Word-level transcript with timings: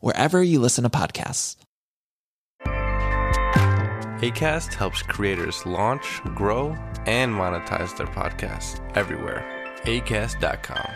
wherever 0.00 0.42
you 0.42 0.62
listen 0.62 0.90
to 0.90 0.98
podcasts. 0.98 1.56
ACAST 4.22 4.74
helps 4.74 5.02
creators 5.02 5.64
launch, 5.66 6.20
grow, 6.36 6.76
and 7.06 7.32
monetize 7.32 7.96
their 7.96 8.08
podcasts 8.08 8.80
everywhere. 8.96 9.44
ACAST.com. 9.84 10.90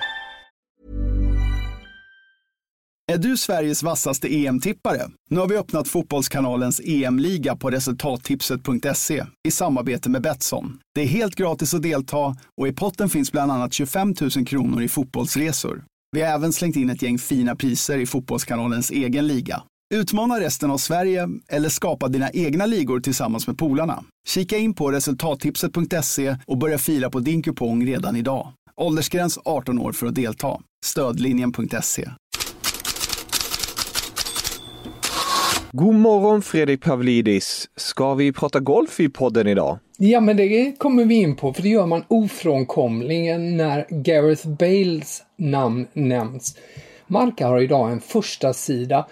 Är 3.12 3.18
du 3.18 3.36
Sveriges 3.36 3.82
vassaste 3.82 4.28
EM-tippare? 4.28 5.10
Nu 5.30 5.40
har 5.40 5.48
vi 5.48 5.56
öppnat 5.56 5.88
Fotbollskanalens 5.88 6.80
EM-liga 6.84 7.56
på 7.56 7.70
resultattipset.se 7.70 9.24
i 9.48 9.50
samarbete 9.50 10.10
med 10.10 10.22
Betsson. 10.22 10.78
Det 10.94 11.02
är 11.02 11.06
helt 11.06 11.34
gratis 11.34 11.74
att 11.74 11.82
delta 11.82 12.36
och 12.56 12.68
i 12.68 12.72
potten 12.72 13.08
finns 13.08 13.32
bland 13.32 13.52
annat 13.52 13.72
25 13.72 14.14
000 14.36 14.46
kronor 14.46 14.82
i 14.82 14.88
fotbollsresor. 14.88 15.84
Vi 16.16 16.22
har 16.22 16.34
även 16.34 16.52
slängt 16.52 16.76
in 16.76 16.90
ett 16.90 17.02
gäng 17.02 17.18
fina 17.18 17.56
priser 17.56 17.98
i 17.98 18.06
Fotbollskanalens 18.06 18.90
egen 18.90 19.26
liga. 19.26 19.62
Utmana 19.94 20.40
resten 20.40 20.70
av 20.70 20.78
Sverige 20.78 21.28
eller 21.48 21.68
skapa 21.68 22.08
dina 22.08 22.30
egna 22.30 22.66
ligor 22.66 23.00
tillsammans 23.00 23.46
med 23.46 23.58
polarna. 23.58 24.04
Kika 24.28 24.58
in 24.58 24.74
på 24.74 24.90
resultattipset.se 24.90 26.36
och 26.46 26.58
börja 26.58 26.78
fila 26.78 27.10
på 27.10 27.20
din 27.20 27.42
kupong 27.42 27.86
redan 27.86 28.16
idag. 28.16 28.52
Åldersgräns 28.76 29.38
18 29.44 29.78
år 29.78 29.92
för 29.92 30.06
att 30.06 30.14
delta. 30.14 30.60
Stödlinjen.se. 30.84 32.10
God 35.74 35.94
morgon 35.94 36.42
Fredrik 36.42 36.82
Pavlidis. 36.84 37.68
Ska 37.76 38.14
vi 38.14 38.32
prata 38.32 38.60
golf 38.60 39.00
i 39.00 39.08
podden 39.08 39.46
idag? 39.46 39.78
Ja, 39.98 40.20
men 40.20 40.36
det 40.36 40.78
kommer 40.78 41.04
vi 41.04 41.14
in 41.14 41.36
på, 41.36 41.52
för 41.52 41.62
det 41.62 41.68
gör 41.68 41.86
man 41.86 42.04
ofrånkomligen 42.08 43.56
när 43.56 43.86
Gareth 43.88 44.48
Bales 44.48 45.22
namn 45.36 45.86
nämns. 45.92 46.56
Marca 47.06 47.46
har 47.46 47.60
idag 47.60 47.92
en 47.92 48.00
första 48.00 48.52
sida 48.52 49.06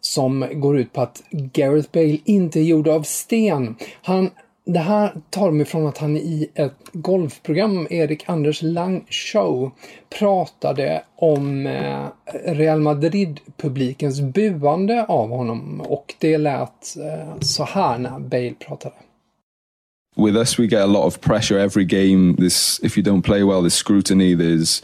som 0.00 0.46
går 0.52 0.78
ut 0.78 0.92
på 0.92 1.00
att 1.00 1.22
Gareth 1.30 1.88
Bale 1.92 2.18
inte 2.24 2.60
är 2.60 2.64
gjord 2.64 2.88
av 2.88 3.02
sten. 3.02 3.76
Han, 4.02 4.30
det 4.66 4.78
här 4.78 5.12
tar 5.30 5.50
mig 5.50 5.66
från 5.66 5.86
att 5.86 5.98
han 5.98 6.16
i 6.16 6.50
ett 6.54 6.74
golfprogram, 6.92 7.86
Erik 7.90 8.28
Anders 8.28 8.62
Lang 8.62 9.06
Show, 9.10 9.70
pratade 10.18 11.02
om 11.16 11.66
eh, 11.66 12.06
Real 12.44 12.80
Madrid-publikens 12.80 14.20
buande 14.20 15.04
av 15.04 15.28
honom 15.28 15.80
och 15.80 16.14
det 16.18 16.38
lät 16.38 16.96
eh, 16.96 17.40
så 17.40 17.64
här 17.64 17.98
när 17.98 18.18
Bale 18.18 18.54
pratade. 18.54 18.94
with 20.16 20.36
us 20.36 20.58
we 20.58 20.66
get 20.66 20.80
a 20.80 20.86
lot 20.86 21.04
of 21.04 21.20
pressure 21.20 21.58
every 21.58 21.84
game 21.84 22.36
this 22.36 22.80
if 22.82 22.96
you 22.96 23.02
don't 23.02 23.22
play 23.22 23.44
well 23.44 23.60
there's 23.60 23.74
scrutiny 23.74 24.34
there's 24.34 24.82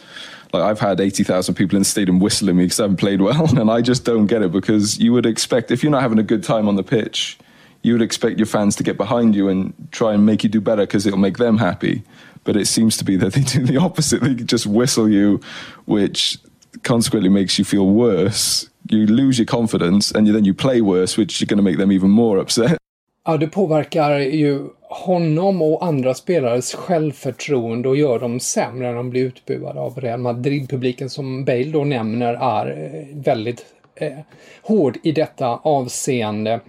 like 0.53 0.63
I've 0.63 0.79
had 0.79 1.01
80,000 1.01 1.55
people 1.55 1.77
in 1.77 1.83
the 1.83 1.89
stadium 1.89 2.21
whistling 2.21 2.57
me 2.57 2.65
because 2.65 2.81
I 2.81 2.83
haven't 2.83 2.99
played 2.99 3.23
well 3.23 3.49
and 3.59 3.71
I 3.71 3.81
just 3.81 4.05
don't 4.05 4.27
get 4.27 4.43
it 4.43 4.53
because 4.53 4.99
you 4.99 5.13
would 5.15 5.25
expect 5.25 5.71
if 5.71 5.83
you're 5.83 5.91
not 5.91 6.03
having 6.03 6.19
a 6.19 6.23
good 6.23 6.45
time 6.45 6.69
on 6.69 6.77
the 6.77 6.83
pitch 6.83 7.39
you 7.83 7.93
would 7.95 8.03
expect 8.03 8.39
your 8.39 8.47
fans 8.47 8.77
to 8.77 8.83
get 8.83 8.97
behind 8.97 9.35
you 9.35 9.49
and 9.49 9.73
try 9.91 10.15
and 10.15 10.25
make 10.25 10.45
you 10.45 10.51
do 10.51 10.61
better 10.61 10.83
because 10.83 11.07
it'll 11.07 11.19
make 11.19 11.39
them 11.39 11.59
happy. 11.59 12.03
But 12.45 12.57
it 12.57 12.67
seems 12.67 12.97
to 12.97 13.05
be 13.05 13.17
that 13.17 13.33
they 13.35 13.43
do 13.43 13.65
the 13.67 13.79
opposite. 13.79 14.23
They 14.23 14.35
just 14.35 14.67
whistle 14.67 15.09
you 15.09 15.41
which 15.85 16.39
consequently 16.83 17.31
makes 17.31 17.59
you 17.59 17.65
feel 17.65 17.87
worse. 17.87 18.69
You 18.91 19.07
lose 19.07 19.39
your 19.39 19.47
confidence 19.47 20.11
and 20.13 20.27
then 20.27 20.45
you 20.45 20.55
play 20.55 20.81
worse 20.81 21.17
which 21.17 21.41
is 21.41 21.49
going 21.49 21.59
to 21.59 21.63
make 21.63 21.79
them 21.79 21.93
even 21.93 22.11
more 22.11 22.39
upset. 22.39 22.79
Ja, 23.25 23.37
det 23.37 23.47
påverkar 23.47 24.19
ju 24.19 24.61
honom 24.81 25.63
och 25.63 25.85
andra 25.85 26.15
spelares 26.15 26.75
självförtroende 26.75 27.89
och 27.89 27.97
gör 27.97 28.19
dem 28.19 28.41
sämre 28.41 28.89
när 28.89 28.95
de 28.95 29.11
blir 29.11 29.25
utbuade 29.25 29.81
av 29.81 30.01
Real 30.01 30.21
Madrid-publiken 30.21 31.11
som 31.11 31.45
Bale 31.45 31.65
då 31.65 31.85
nämner 31.85 32.35
är 32.35 32.67
eh, 32.67 33.17
väldigt 33.25 33.65
eh, 33.95 34.19
hård 34.63 34.99
i 35.03 35.13
detta 35.13 35.47
avseende. 35.47 36.61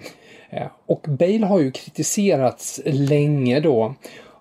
Eh, 0.55 0.67
och 0.85 1.05
Bale 1.09 1.45
har 1.45 1.59
ju 1.59 1.71
kritiserats 1.71 2.81
länge 2.85 3.59
då 3.59 3.95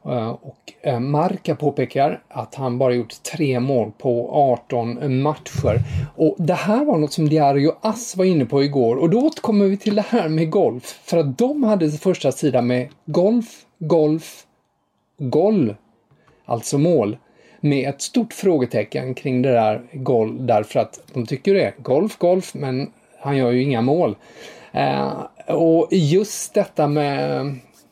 eh, 0.05 0.31
och 0.31 0.73
eh, 0.83 1.00
Marca 1.00 1.55
påpekar 1.55 2.23
att 2.28 2.55
han 2.55 2.78
bara 2.78 2.95
gjort 2.95 3.23
tre 3.23 3.61
mål 3.61 3.93
på 3.99 4.31
18 4.33 5.22
matcher. 5.22 5.81
Och 6.17 6.37
det 6.39 6.55
här 6.55 6.84
var 6.84 6.99
något 6.99 7.12
som 7.12 7.28
Diario 7.28 7.72
Ass 7.81 8.17
var 8.17 8.25
inne 8.25 8.45
på 8.45 8.62
igår 8.62 8.97
och 8.97 9.11
då 9.11 9.27
återkommer 9.27 9.67
vi 9.67 9.77
till 9.77 9.95
det 9.95 10.06
här 10.09 10.28
med 10.28 10.51
golf. 10.51 11.01
För 11.05 11.19
att 11.19 11.39
de 11.39 11.62
hade 11.62 11.91
första 11.91 12.33
sidan 12.33 12.67
med 12.67 12.89
golf, 13.06 13.65
golf, 13.78 14.47
golf, 15.19 15.77
Alltså 16.45 16.78
mål. 16.78 17.17
Med 17.61 17.89
ett 17.89 18.03
stort 18.03 18.33
frågetecken 18.33 19.15
kring 19.15 19.43
det 19.43 19.53
där 19.53 19.83
golf 19.93 20.33
därför 20.41 20.81
att 20.81 21.01
de 21.12 21.27
tycker 21.27 21.55
det 21.55 21.65
är 21.65 21.75
golf, 21.78 22.19
golf 22.19 22.55
men 22.55 22.91
han 23.21 23.37
gör 23.37 23.51
ju 23.51 23.62
inga 23.62 23.81
mål 23.81 24.17
och 25.53 25.89
just 25.91 26.55
detta 26.55 26.89
med, 26.89 27.41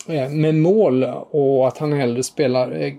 eh, 0.09 0.31
med 0.31 0.55
mål 0.55 1.05
och 1.31 1.69
att 1.69 1.79
han 1.79 1.93
hellre 1.93 2.23
spelar 2.23 2.83
eh, 2.83 2.93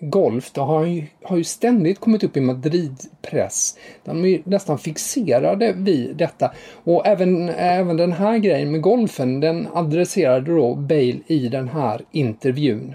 golf, 0.00 0.50
det 0.52 0.60
har 0.60 0.84
ju, 0.84 1.06
har 1.24 1.36
ju 1.36 1.44
ständigt 1.44 2.00
kommit 2.00 2.24
upp 2.24 2.36
i 2.36 2.40
Madrid-press. 2.40 3.78
De 4.04 4.24
är 4.24 4.28
ju 4.28 4.42
nästan 4.44 4.78
fixerade 4.78 5.72
vid 5.72 6.16
detta. 6.16 6.50
Och 6.84 7.06
även, 7.06 7.48
även 7.48 7.96
den 7.96 8.12
här 8.12 8.38
grejen 8.38 8.70
med 8.70 8.80
golfen, 8.80 9.40
den 9.40 9.68
adresserade 9.74 10.54
då 10.54 10.74
Bale 10.74 11.18
i 11.26 11.48
den 11.48 11.68
här 11.68 12.00
intervjun. 12.12 12.94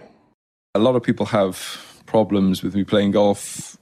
a 0.76 0.80
lot 0.80 0.96
of 0.96 1.03
people 1.03 1.26
have 1.26 1.58
problems 2.06 2.62
with 2.62 2.76
me 2.76 2.84
playing 2.84 3.12
golf. 3.12 3.78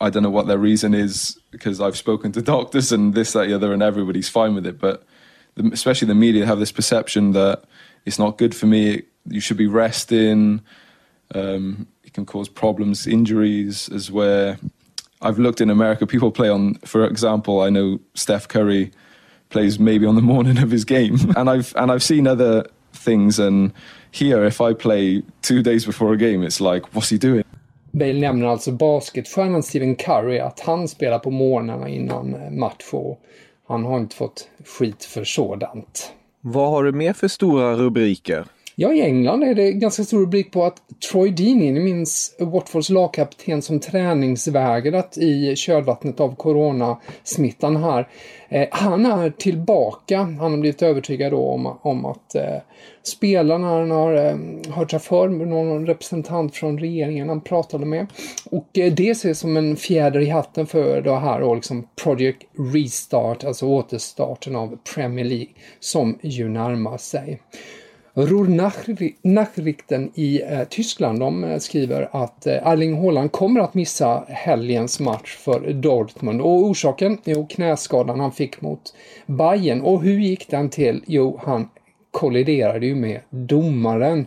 I 0.00 0.10
don't 0.10 0.24
know 0.24 0.30
what 0.30 0.48
their 0.48 0.58
reason 0.58 0.92
is 0.92 1.38
because 1.52 1.80
I've 1.80 1.96
spoken 1.96 2.32
to 2.32 2.42
doctors 2.42 2.90
and 2.90 3.14
this, 3.14 3.32
that, 3.32 3.46
the 3.46 3.54
other, 3.54 3.72
and 3.72 3.82
everybody's 3.82 4.28
fine 4.28 4.56
with 4.56 4.66
it. 4.66 4.80
But 4.80 5.06
especially 5.56 6.08
the 6.08 6.14
media 6.14 6.46
have 6.46 6.58
this 6.58 6.72
perception 6.72 7.32
that 7.32 7.64
it's 8.04 8.18
not 8.18 8.38
good 8.38 8.54
for 8.54 8.66
me. 8.66 9.02
You 9.28 9.40
should 9.40 9.56
be 9.56 9.66
resting. 9.66 10.60
Um, 11.34 11.86
it 12.04 12.12
can 12.12 12.26
cause 12.26 12.48
problems, 12.48 13.06
injuries, 13.06 13.88
as 13.88 14.10
where 14.10 14.58
I've 15.20 15.38
looked 15.38 15.60
in 15.60 15.70
America. 15.70 16.06
People 16.06 16.30
play 16.30 16.48
on, 16.48 16.74
for 16.84 17.04
example, 17.04 17.60
I 17.60 17.70
know 17.70 18.00
Steph 18.14 18.48
Curry 18.48 18.90
plays 19.48 19.78
maybe 19.78 20.06
on 20.06 20.16
the 20.16 20.22
morning 20.22 20.58
of 20.58 20.70
his 20.70 20.84
game, 20.84 21.16
and 21.36 21.48
I've 21.48 21.74
and 21.76 21.92
I've 21.92 22.02
seen 22.02 22.26
other 22.26 22.64
things. 22.92 23.38
And 23.38 23.72
here, 24.10 24.44
if 24.44 24.60
I 24.60 24.74
play 24.74 25.22
two 25.42 25.62
days 25.62 25.86
before 25.86 26.12
a 26.12 26.16
game, 26.16 26.42
it's 26.42 26.60
like, 26.60 26.94
what's 26.94 27.10
he 27.10 27.18
doing? 27.18 27.44
Bale 27.94 28.20
nämner 28.20 28.46
alltså 28.46 28.72
basketstjärnan 28.72 29.62
Stephen 29.62 29.96
Curry, 29.96 30.38
att 30.38 30.60
han 30.60 30.88
spelar 30.88 31.18
på 31.18 31.30
morgnarna 31.30 31.88
innan 31.88 32.36
match 32.58 32.88
och 32.92 33.22
han 33.72 33.84
har 33.84 33.98
inte 33.98 34.16
fått 34.16 34.48
skit 34.64 35.04
för 35.04 35.24
sådant. 35.24 36.12
Vad 36.40 36.70
har 36.70 36.84
du 36.84 36.92
mer 36.92 37.12
för 37.12 37.28
stora 37.28 37.74
rubriker? 37.74 38.46
Ja, 38.74 38.92
i 38.92 39.02
England 39.02 39.42
är 39.44 39.54
det 39.54 39.72
ganska 39.72 40.04
stor 40.04 40.20
rubrik 40.20 40.52
på 40.52 40.64
att 40.64 40.76
Troy 41.10 41.30
Deeney, 41.30 41.72
ni 41.72 41.80
minns 41.80 42.36
Watfords 42.38 42.90
lagkapten 42.90 43.62
som 43.62 43.80
träningsvägrat 43.80 45.18
i 45.18 45.56
kölvattnet 45.56 46.20
av 46.20 46.34
coronasmittan 46.34 47.76
här. 47.76 48.08
Eh, 48.48 48.68
han 48.70 49.06
är 49.06 49.30
tillbaka. 49.30 50.18
Han 50.18 50.52
har 50.52 50.58
blivit 50.58 50.82
övertygad 50.82 51.34
om, 51.34 51.78
om 51.82 52.04
att 52.04 52.34
eh, 52.34 52.56
spelarna 53.02 53.68
han 53.68 53.90
har 53.90 54.14
eh, 54.14 54.36
hört 54.74 54.90
sig 54.90 55.00
för 55.00 55.28
med 55.28 55.48
någon 55.48 55.86
representant 55.86 56.54
från 56.54 56.78
regeringen 56.78 57.28
han 57.28 57.40
pratade 57.40 57.86
med. 57.86 58.06
Och 58.50 58.78
eh, 58.78 58.92
det 58.92 59.10
ses 59.10 59.38
som 59.38 59.56
en 59.56 59.76
fjäder 59.76 60.20
i 60.20 60.28
hatten 60.28 60.66
för 60.66 61.00
det 61.00 61.16
här 61.16 61.40
och 61.40 61.56
liksom 61.56 61.88
Project 62.02 62.42
Restart, 62.74 63.44
alltså 63.44 63.66
återstarten 63.66 64.56
av 64.56 64.78
Premier 64.94 65.24
League 65.24 65.52
som 65.80 66.18
ju 66.22 66.48
närmar 66.48 66.98
sig. 66.98 67.40
Ruhr-Nachrichten 68.14 70.10
i 70.14 70.42
eh, 70.42 70.64
Tyskland 70.64 71.20
de 71.20 71.44
eh, 71.44 71.58
skriver 71.58 72.08
att 72.12 72.46
eh, 72.46 72.66
Erling 72.66 73.02
Haaland 73.02 73.32
kommer 73.32 73.60
att 73.60 73.74
missa 73.74 74.24
helgens 74.28 75.00
match 75.00 75.36
för 75.36 75.72
Dortmund 75.72 76.40
och 76.40 76.64
orsaken? 76.64 77.18
Jo, 77.24 77.46
knäskadan 77.50 78.20
han 78.20 78.32
fick 78.32 78.60
mot 78.60 78.94
Bayern 79.26 79.80
och 79.80 80.02
hur 80.02 80.18
gick 80.18 80.48
den 80.48 80.70
till? 80.70 81.02
Jo, 81.06 81.40
han 81.42 81.68
kolliderade 82.10 82.86
ju 82.86 82.94
med 82.94 83.20
domaren. 83.30 84.26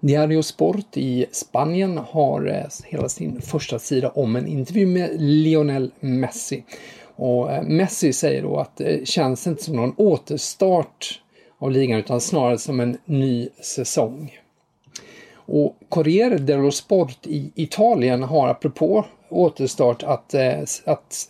Diario 0.00 0.42
Sport 0.42 0.96
i 0.96 1.26
Spanien 1.32 1.98
har 1.98 2.46
eh, 2.46 2.64
hela 2.84 3.08
sin 3.08 3.40
första 3.40 3.78
sida 3.78 4.08
om 4.08 4.36
en 4.36 4.46
intervju 4.46 4.86
med 4.86 5.10
Lionel 5.20 5.90
Messi. 6.00 6.64
Och 7.16 7.52
eh, 7.52 7.62
Messi 7.62 8.12
säger 8.12 8.42
då 8.42 8.56
att 8.56 8.76
det 8.76 9.08
känns 9.08 9.46
inte 9.46 9.62
som 9.62 9.76
någon 9.76 9.94
återstart 9.96 11.20
av 11.58 11.70
ligan 11.70 11.98
utan 11.98 12.20
snarare 12.20 12.58
som 12.58 12.80
en 12.80 12.98
ny 13.04 13.48
säsong. 13.62 14.38
Och 15.34 15.76
Corriere 15.88 16.38
dello 16.38 16.70
Sport 16.70 17.26
i 17.26 17.52
Italien 17.54 18.22
har 18.22 18.48
apropå 18.48 19.04
återstart 19.28 20.02
att, 20.02 20.34
eh, 20.34 20.58
att 20.84 21.28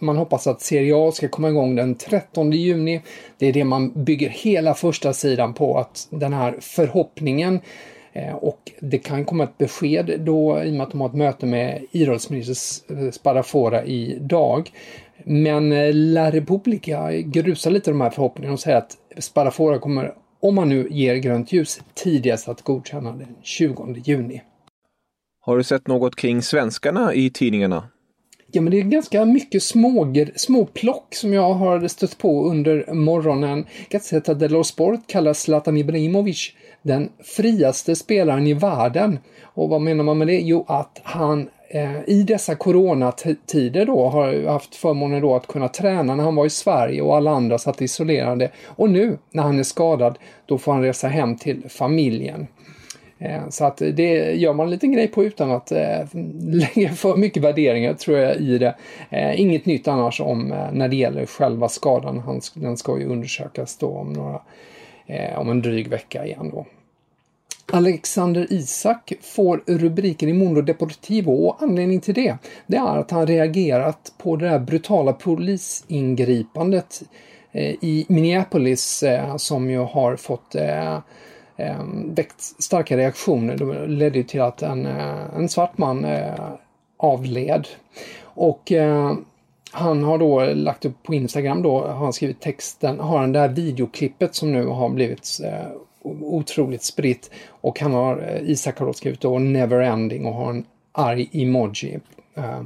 man 0.00 0.16
hoppas 0.16 0.46
att 0.46 0.60
Serie 0.60 0.96
A 0.96 1.12
ska 1.12 1.28
komma 1.28 1.48
igång 1.48 1.76
den 1.76 1.94
13 1.94 2.52
juni. 2.52 3.00
Det 3.38 3.46
är 3.46 3.52
det 3.52 3.64
man 3.64 4.04
bygger 4.04 4.28
hela 4.28 4.74
första 4.74 5.12
sidan 5.12 5.54
på, 5.54 5.78
att 5.78 6.08
den 6.10 6.32
här 6.32 6.56
förhoppningen 6.60 7.60
eh, 8.12 8.34
och 8.34 8.72
det 8.80 8.98
kan 8.98 9.24
komma 9.24 9.44
ett 9.44 9.58
besked 9.58 10.20
då 10.20 10.62
i 10.64 10.70
och 10.70 10.74
med 10.74 10.82
att 10.82 10.90
de 10.90 11.00
har 11.00 11.08
ett 11.08 11.14
möte 11.14 11.46
med 11.46 11.84
idrottsminister 11.90 13.10
Spadafora 13.10 13.84
idag. 13.84 14.70
Men 15.24 15.72
eh, 15.72 15.90
La 15.92 16.30
Repubblica 16.30 17.12
grusar 17.12 17.70
lite 17.70 17.90
de 17.90 18.00
här 18.00 18.10
förhoppningarna 18.10 18.54
och 18.54 18.60
säger 18.60 18.78
att 18.78 18.96
Spadafora 19.18 19.78
kommer, 19.78 20.14
om 20.40 20.54
man 20.54 20.68
nu 20.68 20.88
ger 20.90 21.16
grönt 21.16 21.52
ljus, 21.52 21.80
tidigast 21.94 22.48
att 22.48 22.62
godkänna 22.62 23.12
den 23.12 23.36
20 23.42 23.94
juni. 24.04 24.42
Har 25.40 25.56
du 25.56 25.64
sett 25.64 25.86
något 25.86 26.16
kring 26.16 26.42
svenskarna 26.42 27.14
i 27.14 27.30
tidningarna? 27.30 27.88
Ja, 28.52 28.60
men 28.60 28.70
det 28.70 28.78
är 28.78 28.82
ganska 28.82 29.24
mycket 29.24 29.62
små, 29.62 30.14
små 30.36 30.66
plock 30.66 31.14
som 31.14 31.32
jag 31.32 31.54
har 31.54 31.88
stött 31.88 32.18
på 32.18 32.50
under 32.50 32.94
morgonen. 32.94 33.66
Gazzetta 33.90 34.34
dello 34.34 34.64
Sport 34.64 35.00
kallar 35.06 35.32
Zlatan 35.32 35.76
Ibrahimovic 35.76 36.52
den 36.82 37.08
friaste 37.36 37.96
spelaren 37.96 38.46
i 38.46 38.54
världen. 38.54 39.18
Och 39.42 39.68
vad 39.68 39.80
menar 39.80 40.04
man 40.04 40.18
med 40.18 40.26
det? 40.26 40.40
Jo, 40.40 40.64
att 40.68 41.00
han 41.04 41.48
Eh, 41.70 42.00
i 42.06 42.22
dessa 42.22 42.54
coronatider 42.54 43.86
då 43.86 44.08
har 44.08 44.46
haft 44.46 44.74
förmånen 44.74 45.22
då 45.22 45.34
att 45.34 45.46
kunna 45.46 45.68
träna 45.68 46.14
när 46.14 46.24
han 46.24 46.34
var 46.34 46.46
i 46.46 46.50
Sverige 46.50 47.02
och 47.02 47.16
alla 47.16 47.30
andra 47.30 47.58
satt 47.58 47.82
isolerade. 47.82 48.50
Och 48.66 48.90
nu 48.90 49.18
när 49.30 49.42
han 49.42 49.58
är 49.58 49.62
skadad, 49.62 50.18
då 50.46 50.58
får 50.58 50.72
han 50.72 50.82
resa 50.82 51.08
hem 51.08 51.36
till 51.36 51.68
familjen. 51.68 52.46
Eh, 53.18 53.48
så 53.48 53.64
att 53.64 53.76
det 53.76 54.34
gör 54.34 54.52
man 54.52 54.66
en 54.66 54.70
liten 54.70 54.92
grej 54.92 55.08
på 55.08 55.24
utan 55.24 55.50
att 55.50 55.72
eh, 55.72 56.06
lägga 56.42 56.92
för 56.92 57.16
mycket 57.16 57.42
värderingar 57.42 57.94
tror 57.94 58.18
jag 58.18 58.36
i 58.36 58.58
det. 58.58 58.74
Inget 59.36 59.66
nytt 59.66 59.88
annars 59.88 60.20
om 60.20 60.54
när 60.72 60.88
det 60.88 60.96
gäller 60.96 61.26
själva 61.26 61.68
skadan. 61.68 62.40
den 62.54 62.76
ska 62.76 62.98
ju 62.98 63.06
undersökas 63.06 63.76
då 63.78 63.88
om, 63.88 64.12
några, 64.12 64.40
om 65.36 65.50
en 65.50 65.62
dryg 65.62 65.88
vecka 65.88 66.26
igen 66.26 66.50
då. 66.54 66.66
Alexander 67.72 68.46
Isak 68.52 69.12
får 69.20 69.62
rubriken 69.66 70.28
i 70.28 70.32
Mundo 70.32 70.62
Deportivo 70.62 71.30
och 71.30 71.62
anledningen 71.62 72.00
till 72.00 72.14
det, 72.14 72.36
det 72.66 72.76
är 72.76 72.96
att 72.96 73.10
han 73.10 73.26
reagerat 73.26 74.12
på 74.18 74.36
det 74.36 74.48
där 74.48 74.58
brutala 74.58 75.12
polisingripandet 75.12 77.02
eh, 77.52 77.70
i 77.70 78.06
Minneapolis 78.08 79.02
eh, 79.02 79.36
som 79.36 79.70
ju 79.70 79.78
har 79.78 80.16
fått 80.16 80.54
eh, 80.54 80.98
väckt 82.04 82.40
starka 82.40 82.96
reaktioner. 82.96 83.56
Det 83.56 83.86
ledde 83.86 84.22
till 84.22 84.40
att 84.40 84.62
en, 84.62 84.86
en 84.86 85.48
svart 85.48 85.78
man 85.78 86.06
avled. 86.96 87.68
Och 88.22 88.72
han 89.70 90.04
har 90.04 90.18
då 90.18 90.44
lagt 90.44 90.84
upp 90.84 91.02
på 91.02 91.14
Instagram 91.14 91.62
då, 91.62 91.80
har 91.80 91.94
han 91.94 92.12
skrivit 92.12 92.40
texten, 92.40 93.00
har 93.00 93.18
han 93.18 93.32
det 93.32 93.38
här 93.38 93.48
videoklippet 93.48 94.34
som 94.34 94.52
nu 94.52 94.66
har 94.66 94.88
blivit 94.88 95.40
otroligt 96.02 96.82
spritt. 96.82 97.30
Och 97.48 97.80
han 97.80 97.92
har, 97.92 98.18
eh, 98.18 98.50
Isak 98.50 98.78
har 98.78 98.86
då 98.86 98.92
skrivit 98.92 99.20
då 99.20 99.38
Neverending 99.38 100.26
och 100.26 100.34
har 100.34 100.50
en 100.50 100.64
arg 100.92 101.28
emoji. 101.32 101.98
Eh, 102.34 102.62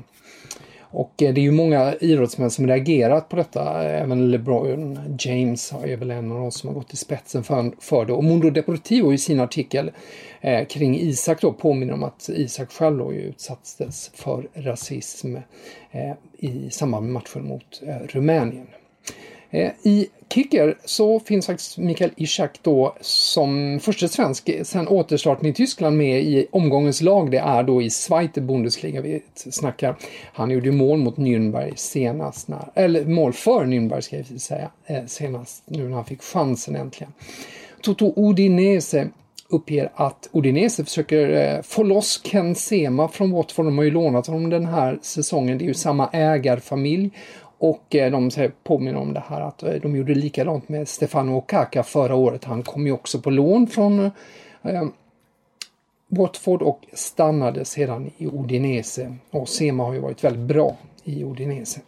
och 0.93 1.23
eh, 1.23 1.35
det 1.35 1.41
är 1.41 1.43
ju 1.43 1.51
många 1.51 1.95
idrottsmän 2.01 2.51
som 2.51 2.67
reagerat 2.67 3.29
på 3.29 3.37
detta. 3.37 3.83
Även 3.83 4.31
LeBron 4.31 4.99
James 5.19 5.73
är 5.73 5.97
väl 5.97 6.11
en 6.11 6.33
av 6.33 6.39
de 6.39 6.53
som 6.53 6.69
har 6.69 6.75
gått 6.75 6.93
i 6.93 6.97
spetsen 6.97 7.45
för, 7.45 7.73
för 7.81 8.05
det. 8.05 8.13
Och 8.13 8.25
Mundo 8.25 8.51
Deportivo 8.51 9.13
i 9.13 9.19
sin 9.19 9.41
artikel 9.41 9.91
eh, 10.41 10.67
kring 10.67 10.99
Isak 10.99 11.41
då 11.41 11.53
påminner 11.53 11.93
om 11.95 12.03
att 12.03 12.29
Isak 12.29 12.73
själv 12.73 12.99
då 12.99 13.13
ju 13.13 13.21
utsattes 13.21 14.11
för 14.15 14.49
rasism 14.55 15.37
eh, 15.91 16.13
i 16.39 16.71
samband 16.71 17.07
med 17.07 17.13
matchen 17.13 17.45
mot 17.45 17.83
eh, 17.87 17.97
Rumänien. 17.97 18.67
Eh, 19.53 19.71
I 19.83 20.07
kicker 20.29 20.79
så 20.85 21.21
finns 21.21 21.47
faktiskt 21.47 21.79
Mikael 21.79 22.11
Ishak 22.17 22.59
då 22.63 22.97
som 23.01 23.81
första 23.81 24.09
svensk 24.09 24.51
sen 24.63 24.89
återstarten 24.89 25.47
i 25.47 25.53
Tyskland 25.53 25.97
med 25.97 26.23
i 26.23 26.47
omgångens 26.51 27.01
lag. 27.01 27.31
Det 27.31 27.39
är 27.39 27.63
då 27.63 27.83
i 27.83 27.91
Zweite 27.91 28.41
Bundesliga 28.41 29.01
vi 29.01 29.23
snackar. 29.35 29.97
Han 30.33 30.51
gjorde 30.51 30.73
mål 30.73 30.99
mot 30.99 31.17
Nürnberg 31.17 31.73
senast, 31.77 32.49
när, 32.49 32.71
eller 32.75 33.05
mål 33.05 33.33
för 33.33 33.65
Nürnberg 33.65 34.01
ska 34.01 34.17
jag 34.17 34.41
säga, 34.41 34.71
eh, 34.87 35.07
senast 35.07 35.63
nu 35.67 35.89
när 35.89 35.97
han 35.97 36.05
fick 36.05 36.23
chansen 36.23 36.77
äntligen. 36.77 37.13
Toto 37.83 38.13
Udinese 38.17 39.09
uppger 39.53 39.91
att 39.95 40.29
Udinese 40.33 40.85
försöker 40.85 41.31
eh, 41.31 41.63
få 41.63 41.83
loss 41.83 42.21
Ken 42.25 42.55
Sema 42.55 43.09
från 43.09 43.31
Watford. 43.31 43.67
De 43.67 43.79
har 43.79 43.85
ju 43.85 43.91
lånat 43.91 44.27
honom 44.27 44.51
den 44.51 44.67
här 44.67 44.99
säsongen. 45.03 45.59
Det 45.59 45.65
är 45.65 45.67
ju 45.67 45.75
samma 45.75 46.09
ägarfamilj 46.13 47.11
och 47.63 47.95
eh, 47.95 48.11
de 48.11 48.51
påminner 48.63 49.01
om 49.01 49.15
det 49.15 49.23
här 49.29 49.41
att 49.41 49.63
eh, 49.63 49.75
de 49.75 49.97
gjorde 49.97 50.15
likadant 50.15 50.69
med 50.69 50.89
Stefano 50.89 51.37
Okaka 51.37 51.83
förra 51.83 52.15
året. 52.15 52.45
Han 52.45 52.63
kom 52.63 52.87
ju 52.87 52.93
också 52.93 53.21
på 53.21 53.31
lån 53.31 53.67
från 53.67 54.01
eh, 54.63 54.85
Watford 56.09 56.63
och 56.63 56.81
stannade 56.93 57.65
sedan 57.65 58.11
i 58.19 58.27
Udinese. 58.27 59.17
Och 59.31 59.49
Sema 59.49 59.85
har 59.85 59.93
ju 59.93 60.01
varit 60.01 60.25
väldigt 60.25 60.49
bra 60.49 60.77
i 61.05 61.25
Odinese. 61.25 61.81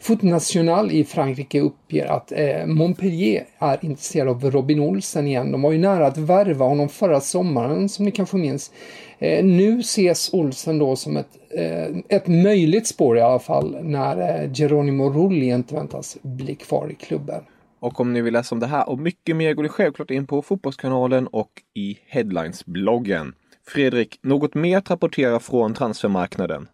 Foot 0.00 0.22
National 0.22 0.90
i 0.90 1.04
Frankrike 1.04 1.60
uppger 1.60 2.06
att 2.06 2.32
eh, 2.32 2.66
Montpellier 2.66 3.44
är 3.58 3.78
intresserad 3.82 4.28
av 4.28 4.50
Robin 4.50 4.80
Olsen 4.80 5.26
igen. 5.26 5.52
De 5.52 5.62
var 5.62 5.72
ju 5.72 5.78
nära 5.78 6.06
att 6.06 6.18
värva 6.18 6.64
honom 6.64 6.88
förra 6.88 7.20
sommaren 7.20 7.88
som 7.88 8.04
ni 8.04 8.10
kanske 8.10 8.36
minns. 8.36 8.72
Eh, 9.18 9.44
nu 9.44 9.80
ses 9.80 10.32
Olsen 10.32 10.78
då 10.78 10.96
som 10.96 11.16
ett, 11.16 11.38
eh, 11.50 11.96
ett 12.08 12.26
möjligt 12.26 12.86
spår 12.86 13.18
i 13.18 13.20
alla 13.20 13.38
fall 13.38 13.78
när 13.82 14.42
eh, 14.44 14.52
Geronimo 14.52 15.10
Rulli 15.10 15.46
inte 15.46 15.74
väntas 15.74 16.18
bli 16.22 16.54
kvar 16.54 16.90
i 16.90 16.94
klubben. 16.94 17.42
Och 17.80 18.00
om 18.00 18.12
ni 18.12 18.20
vill 18.20 18.32
läsa 18.32 18.54
om 18.54 18.60
det 18.60 18.66
här 18.66 18.88
och 18.88 18.98
mycket 18.98 19.36
mer 19.36 19.54
går 19.54 19.62
ni 19.62 19.68
självklart 19.68 20.10
in 20.10 20.26
på 20.26 20.42
Fotbollskanalen 20.42 21.26
och 21.26 21.50
i 21.74 21.98
Headlines-bloggen. 22.06 23.34
Fredrik, 23.66 24.18
något 24.22 24.54
mer 24.54 24.78
att 24.78 24.90
rapportera 24.90 25.40
från 25.40 25.74
transfermarknaden? 25.74 26.68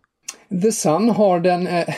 The 0.51 0.73
Sun 0.73 1.11
har 1.11 1.41
den, 1.41 1.67
eh, 1.67 1.89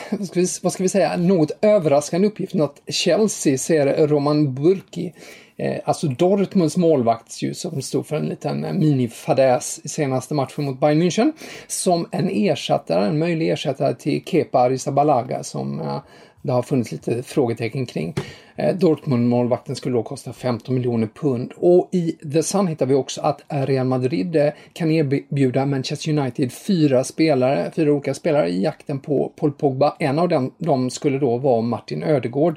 vad 0.61 0.73
ska 0.73 0.83
vi 0.83 0.89
säga, 0.89 1.17
något 1.17 1.51
överraskande 1.61 2.27
uppgiften 2.27 2.61
att 2.61 2.81
Chelsea 2.87 3.57
ser 3.57 4.07
Roman 4.07 4.53
Burki, 4.53 5.13
eh, 5.57 5.81
alltså 5.85 6.07
Dortmunds 6.07 6.77
målvakt 6.77 7.41
ju, 7.41 7.53
som 7.53 7.81
stod 7.81 8.07
för 8.07 8.15
en 8.15 8.25
liten 8.25 8.65
eh, 8.65 8.73
minifadäs 8.73 9.81
i 9.83 9.89
senaste 9.89 10.33
matchen 10.33 10.65
mot 10.65 10.79
Bayern 10.79 11.01
München, 11.01 11.31
som 11.67 12.07
en 12.11 12.29
ersättare, 12.29 13.05
en 13.05 13.19
möjlig 13.19 13.49
ersättare 13.49 13.95
till 13.95 14.23
Kepa 14.25 14.59
Arrizabalaga 14.59 15.43
som 15.43 15.79
eh, 15.79 15.99
det 16.41 16.51
har 16.51 16.61
funnits 16.61 16.91
lite 16.91 17.23
frågetecken 17.23 17.85
kring. 17.85 18.15
Eh, 18.55 18.75
Dortmund-målvakten 18.75 19.75
skulle 19.75 19.95
då 19.95 20.03
kosta 20.03 20.33
15 20.33 20.75
miljoner 20.75 21.07
pund. 21.07 21.51
Och 21.55 21.89
i 21.91 22.11
The 22.11 22.43
Sun 22.43 22.67
hittar 22.67 22.85
vi 22.85 22.93
också 22.93 23.21
att 23.21 23.41
Real 23.49 23.87
Madrid 23.87 24.35
eh, 24.35 24.49
kan 24.73 24.91
erbjuda 24.91 25.65
Manchester 25.65 26.17
United 26.17 26.51
fyra 26.51 27.03
spelare, 27.03 27.71
fyra 27.75 27.93
olika 27.93 28.13
spelare 28.13 28.49
i 28.49 28.63
jakten 28.63 28.99
på 28.99 29.31
Paul 29.35 29.51
Pogba. 29.51 29.95
En 29.99 30.19
av 30.19 30.29
dem, 30.29 30.53
dem 30.57 30.89
skulle 30.89 31.19
då 31.19 31.37
vara 31.37 31.61
Martin 31.61 32.03
Ödegård. 32.03 32.55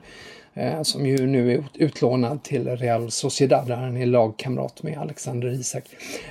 Eh, 0.57 0.83
som 0.83 1.07
ju 1.07 1.27
nu 1.27 1.53
är 1.53 1.65
utlånad 1.75 2.43
till 2.43 2.69
Real 2.77 3.11
Sociedad 3.11 3.67
där 3.67 3.77
han 3.77 3.97
är 3.97 4.07
lagkamrat 4.07 4.83
med 4.83 4.99
Alexander 4.99 5.49
Isak. 5.49 5.85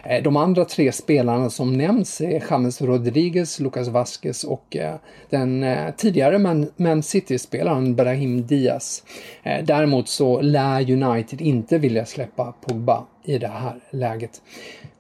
Eh, 0.04 0.24
de 0.24 0.38
andra 0.38 0.66
tre 0.66 0.92
spelarna 0.92 1.50
som 1.50 1.78
nämns 1.78 2.22
är 2.22 2.44
James 2.50 2.82
Rodriguez, 2.82 3.60
Lucas 3.60 3.88
Vasquez 3.88 4.44
och 4.44 4.76
eh, 4.76 4.96
den 5.30 5.66
tidigare 5.98 6.40
Man, 6.40 6.70
Man 6.76 7.04
City-spelaren 7.04 7.96
Brahim 7.96 8.48
Diaz. 8.48 9.04
Däremot 9.64 10.10
så 10.10 10.42
lär 10.42 10.92
United 10.92 11.42
inte 11.42 11.78
vilja 11.78 12.06
släppa 12.06 12.54
Pogba 12.62 13.04
i 13.24 13.38
det 13.38 13.48
här 13.48 13.76
läget. 13.92 14.42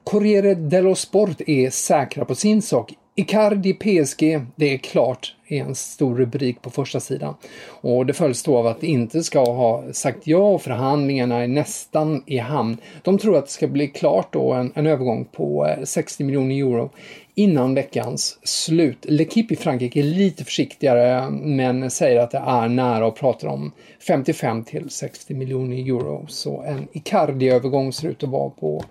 Corriere 0.03 0.55
dello 0.55 0.95
Sport 0.95 1.41
är 1.47 1.69
säkra 1.69 2.25
på 2.25 2.35
sin 2.35 2.61
sak. 2.61 2.93
Icardi 3.15 3.73
PSG, 3.73 4.41
det 4.55 4.73
är 4.73 4.77
klart, 4.77 5.35
är 5.47 5.61
en 5.61 5.75
stor 5.75 6.15
rubrik 6.15 6.61
på 6.61 6.69
första 6.69 6.99
sidan. 6.99 7.35
Och 7.67 8.05
det 8.05 8.13
följs 8.13 8.43
då 8.43 8.57
av 8.57 8.67
att 8.67 8.83
inte 8.83 9.23
ska 9.23 9.39
ha 9.39 9.83
sagt 9.91 10.27
ja 10.27 10.37
och 10.37 10.61
förhandlingarna 10.61 11.43
är 11.43 11.47
nästan 11.47 12.23
i 12.25 12.37
hamn. 12.37 12.77
De 13.03 13.17
tror 13.17 13.37
att 13.37 13.45
det 13.45 13.51
ska 13.51 13.67
bli 13.67 13.87
klart 13.87 14.33
då 14.33 14.53
en, 14.53 14.71
en 14.75 14.87
övergång 14.87 15.25
på 15.25 15.67
eh, 15.67 15.83
60 15.83 16.23
miljoner 16.23 16.55
euro 16.55 16.89
innan 17.35 17.75
veckans 17.75 18.39
slut. 18.43 19.05
L'Equipe 19.05 19.53
i 19.53 19.55
Frankrike 19.55 19.99
är 19.99 20.03
lite 20.03 20.43
försiktigare 20.43 21.29
men 21.29 21.91
säger 21.91 22.19
att 22.19 22.31
det 22.31 22.43
är 22.47 22.67
nära 22.67 23.05
och 23.05 23.15
pratar 23.15 23.47
om 23.47 23.71
55 24.07 24.63
till 24.63 24.89
60 24.89 25.33
miljoner 25.33 25.77
euro. 25.77 26.25
Så 26.27 26.61
en 26.61 26.87
Icardi-övergång 26.93 27.93
ser 27.93 28.07
ut 28.07 28.23
att 28.23 28.29
vara 28.29 28.49
på, 28.49 28.83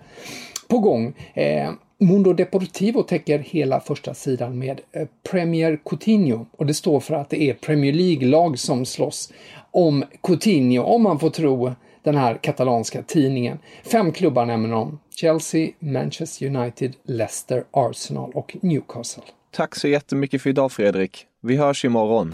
på 0.67 0.79
gång. 0.79 1.13
Eh, 1.33 1.71
Mundo 2.05 2.33
Deportivo 2.33 3.03
täcker 3.03 3.39
hela 3.39 3.79
första 3.79 4.13
sidan 4.13 4.59
med 4.59 4.81
eh, 4.91 5.07
Premier 5.31 5.79
Coutinho 5.85 6.45
och 6.51 6.65
det 6.65 6.73
står 6.73 6.99
för 6.99 7.13
att 7.13 7.29
det 7.29 7.43
är 7.43 7.53
Premier 7.53 7.93
League-lag 7.93 8.59
som 8.59 8.85
slåss 8.85 9.33
om 9.71 10.03
Coutinho, 10.23 10.83
om 10.83 11.03
man 11.03 11.19
får 11.19 11.29
tro 11.29 11.71
den 12.03 12.15
här 12.15 12.37
katalanska 12.41 13.03
tidningen. 13.03 13.59
Fem 13.83 14.11
klubbar 14.11 14.45
nämner 14.45 14.69
de. 14.69 14.99
Chelsea, 15.15 15.69
Manchester 15.79 16.55
United, 16.55 16.93
Leicester, 17.03 17.63
Arsenal 17.71 18.31
och 18.33 18.57
Newcastle. 18.61 19.23
Tack 19.51 19.75
så 19.75 19.87
jättemycket 19.87 20.41
för 20.41 20.49
idag 20.49 20.71
Fredrik. 20.71 21.25
Vi 21.41 21.57
hörs 21.57 21.85
imorgon. 21.85 22.33